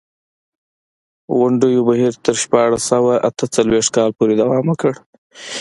غونډو 1.37 1.67
بهیر 1.89 2.13
تر 2.25 2.35
شپاړس 2.43 2.81
سوه 2.91 3.13
اته 3.27 3.45
څلوېښت 3.55 3.89
کال 3.97 4.09
پورې 4.17 4.33
دوام 4.41 4.65
وکړ. 4.67 4.93